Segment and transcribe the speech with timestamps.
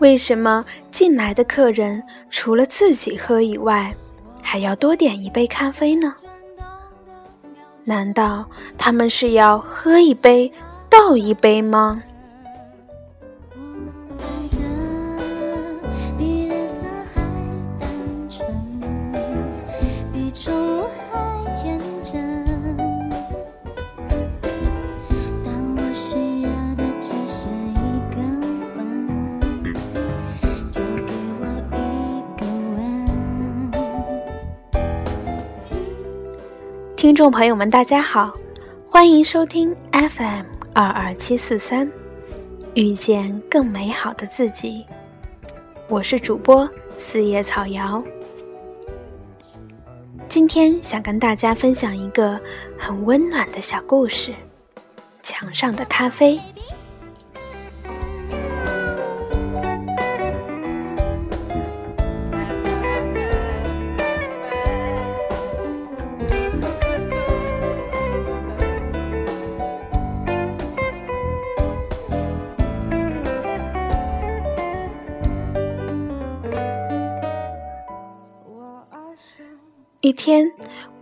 [0.00, 3.94] 为什么进来的客人除了自己喝以外，
[4.42, 6.14] 还要多点一杯咖啡呢？
[7.88, 8.44] 难道
[8.76, 10.52] 他们是要喝一杯
[10.90, 12.02] 倒一杯吗？
[37.08, 38.34] 听众朋友们，大家好，
[38.86, 41.90] 欢迎收听 FM 二二七四三，
[42.74, 44.84] 遇见更美好的自己。
[45.88, 48.04] 我是主播四叶草瑶，
[50.28, 52.38] 今天想跟大家分享一个
[52.78, 54.34] 很温暖的小故事——
[55.24, 56.38] 墙上的咖啡。
[80.08, 80.50] 一天，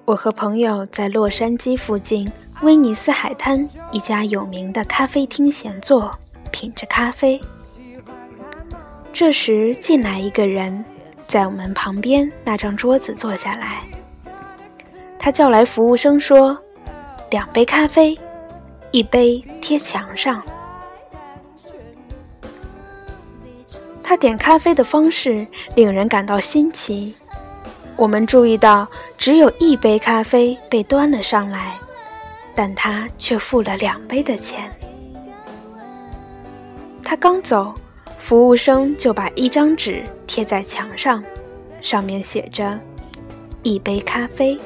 [0.05, 2.29] 我和朋友在洛杉矶附近
[2.63, 6.11] 威尼斯海滩一家有名的咖啡厅闲坐，
[6.51, 7.41] 品着咖啡。
[9.13, 10.85] 这时进来一个人，
[11.25, 13.81] 在我们旁边那张桌子坐下来。
[15.21, 16.59] 他叫来服务生说
[17.31, 18.19] ：“两杯咖啡，
[18.91, 20.43] 一杯贴墙上。”
[24.03, 27.15] 他点咖啡的方式令人感到新奇。
[27.97, 28.87] 我们注意到，
[29.17, 31.79] 只有一杯咖啡被端了上来，
[32.55, 34.71] 但他却付了两杯的钱。
[37.03, 37.73] 他刚走，
[38.19, 41.25] 服务生就把一张纸贴在墙上，
[41.81, 42.79] 上面写着
[43.63, 44.59] “一杯咖啡”。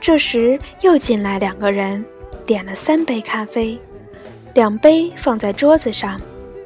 [0.00, 2.04] 这时又进来两个人，
[2.44, 3.78] 点了三杯咖啡，
[4.52, 6.20] 两杯放在桌子上，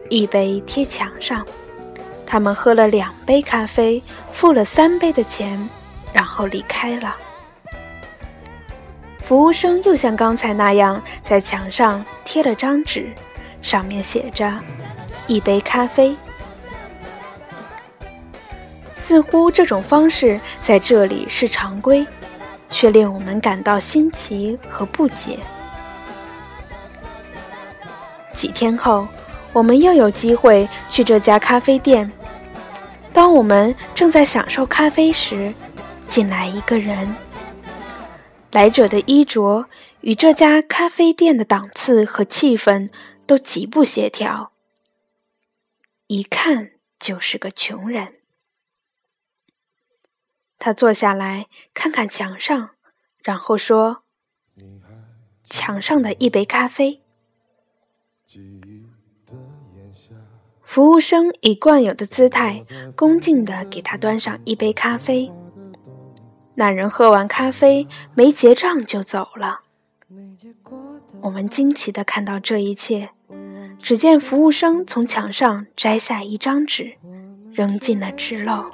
[0.09, 1.47] 一杯贴墙上。
[2.32, 5.69] 他们喝了两杯咖啡，付了三杯的钱，
[6.15, 7.15] 然后离开了。
[9.22, 13.12] 服务生又像刚才那样在墙上贴了张纸，
[13.60, 14.50] 上面写着
[15.28, 16.16] “一杯咖啡”。
[18.97, 22.06] 似乎这种方式在这里是常规，
[22.70, 25.38] 却令我们感到新奇和不解。
[28.32, 29.06] 几天后，
[29.53, 32.10] 我们又有机会去这家咖啡店。
[33.12, 35.53] 当我们正在享受咖啡时，
[36.09, 37.15] 进来一个人。
[38.50, 39.67] 来者的衣着
[40.00, 42.91] 与这家咖啡店的档次和气氛
[43.27, 44.53] 都极不协调，
[46.06, 48.15] 一看就是个穷人。
[50.59, 52.71] 他坐下来看看墙上，
[53.23, 54.05] 然后说
[55.44, 57.03] ：“墙上的一杯咖啡。”
[60.72, 62.62] 服务生以惯有的姿态，
[62.97, 65.31] 恭敬地给他端上一杯咖啡。
[66.55, 69.61] 那人喝完咖啡，没结账就走了。
[71.21, 73.11] 我们惊奇地看到这一切，
[73.78, 76.94] 只见服务生从墙上摘下一张纸，
[77.52, 78.64] 扔进了纸篓。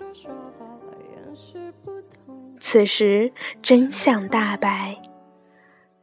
[2.61, 5.02] 此时真相大白，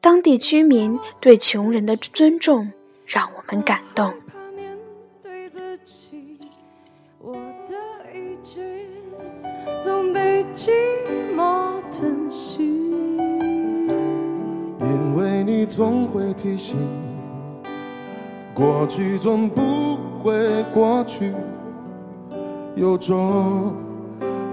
[0.01, 2.73] 当地居民对穷人的尊重
[3.05, 4.13] 让我们感动。
[10.55, 10.71] 寂
[11.35, 12.63] 寞吞噬。
[14.79, 16.77] 因为你总会提醒，
[18.53, 21.33] 过去总不会过去。
[22.75, 23.73] 有种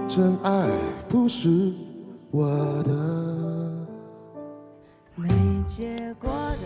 [0.05, 0.67] 真爱
[1.07, 1.71] 不是
[2.31, 2.49] 我
[2.83, 2.91] 的。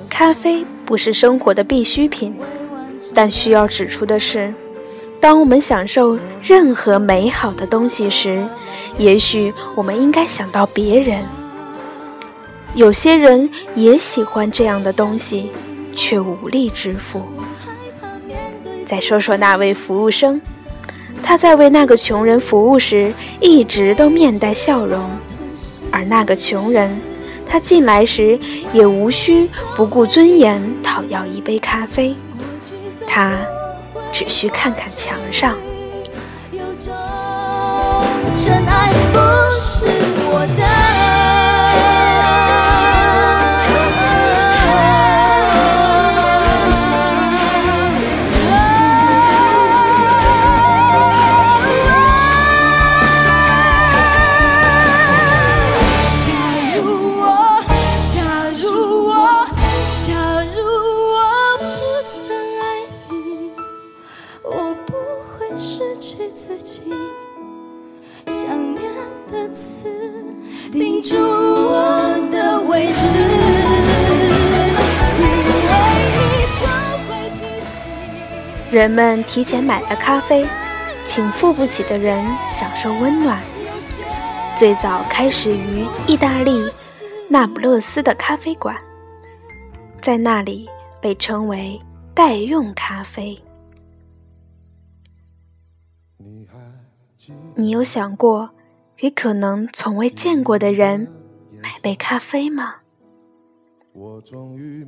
[0.09, 2.35] 咖啡不是生活的必需品，
[3.13, 4.51] 但需要指出的是。
[5.19, 8.45] 当我们享受任何美好的东西时，
[8.97, 11.23] 也许我们应该想到别人。
[12.75, 15.51] 有些人也喜欢这样的东西，
[15.95, 17.23] 却无力支付。
[18.85, 20.39] 再说说那位服务生，
[21.23, 23.11] 他在为那个穷人服务时，
[23.41, 25.09] 一直都面带笑容。
[25.91, 27.01] 而那个穷人，
[27.45, 28.37] 他进来时
[28.71, 32.15] 也无需不顾尊严讨要一杯咖啡。
[33.07, 33.35] 他。
[34.11, 35.57] 只需看看墙上。
[36.51, 36.93] 有种
[38.35, 39.19] 真爱不
[39.59, 39.87] 是
[40.29, 41.06] 我的。
[70.77, 72.99] 钉住我的位置，
[78.69, 80.47] 人们提前买了咖啡，
[81.03, 83.41] 请付不起的人享受温暖。
[84.55, 86.69] 最早开始于意大利
[87.27, 88.77] 那不勒斯的咖啡馆，
[89.99, 90.69] 在那里
[91.01, 91.79] 被称为
[92.13, 93.35] 代用咖啡。
[97.55, 98.47] 你有想过
[98.97, 101.07] 给可能从未见过的人
[101.61, 102.77] 买杯咖啡吗？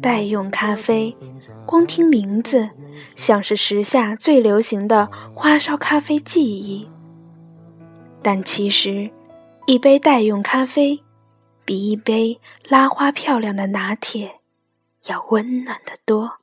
[0.02, 1.16] 代用咖啡，
[1.66, 2.70] 光听名字
[3.16, 6.90] 像是时下最流行的花烧咖啡技艺，
[8.22, 9.10] 但其实，
[9.68, 11.02] 一杯代用咖啡
[11.66, 14.40] 比一杯拉花漂亮的拿铁
[15.08, 16.39] 要温暖得多。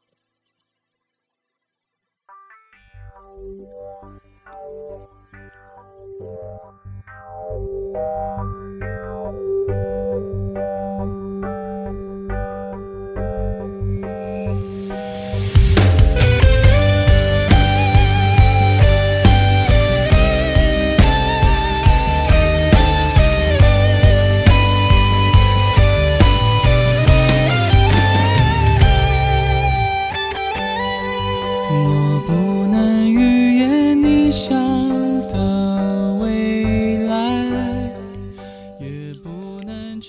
[31.69, 33.36] 我不能与。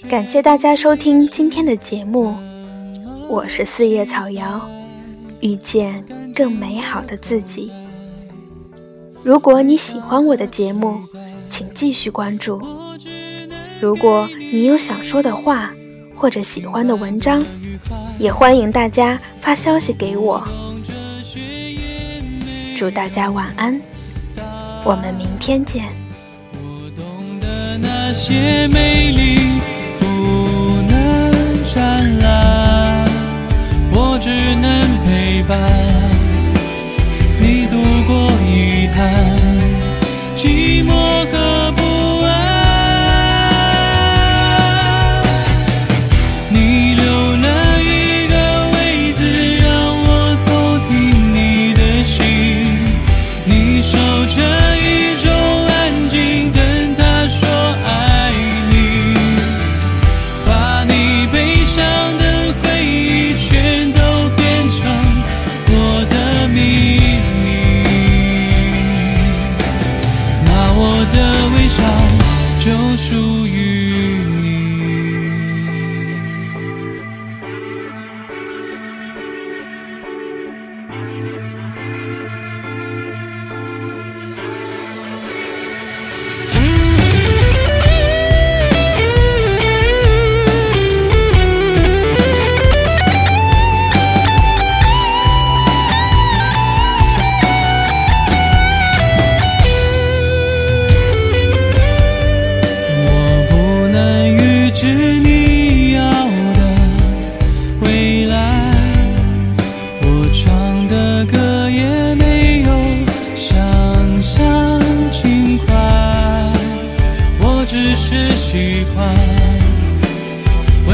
[0.10, 2.34] 感谢大家收听今天的节目，
[3.28, 4.62] 我是四叶草瑶，
[5.42, 6.02] 遇见
[6.34, 7.70] 更美好的自己。
[9.22, 10.98] 如果你喜欢我的节目，
[11.50, 12.62] 请继续关注。
[13.82, 15.74] 如果你有想说的话
[16.16, 17.44] 或者喜欢的文章，
[18.18, 20.42] 也欢迎大家发消息给我。
[22.78, 23.78] 祝大家晚安，
[24.86, 25.84] 我们明天见。
[28.14, 28.72] 灿
[34.00, 34.70] 我只能
[35.04, 35.58] 陪伴。
[37.40, 39.57] 你度过遗憾、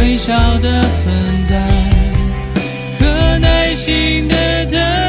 [0.03, 1.55] 微笑的存在
[2.99, 5.02] 和耐心的等待。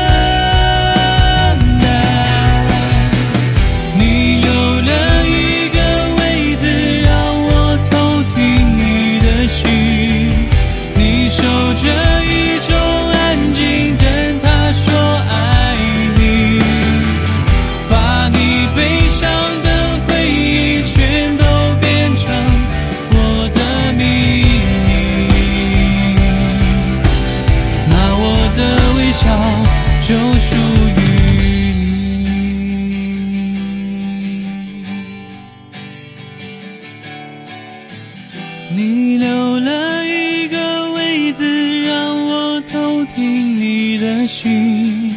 [38.70, 41.44] 你留了一个位子，
[41.82, 45.14] 让我偷听你的心。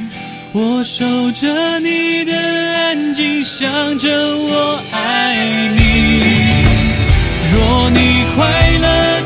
[0.53, 5.79] 我守着你的安静，想着我爱你。
[7.53, 9.16] 若你快乐